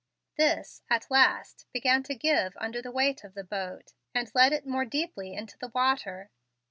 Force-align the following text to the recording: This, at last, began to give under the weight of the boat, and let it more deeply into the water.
This, 0.35 0.81
at 0.89 1.11
last, 1.11 1.67
began 1.71 2.01
to 2.05 2.15
give 2.15 2.57
under 2.57 2.81
the 2.81 2.89
weight 2.91 3.23
of 3.23 3.35
the 3.35 3.43
boat, 3.43 3.93
and 4.15 4.31
let 4.33 4.51
it 4.51 4.65
more 4.65 4.83
deeply 4.83 5.35
into 5.35 5.59
the 5.59 5.67
water. 5.75 6.31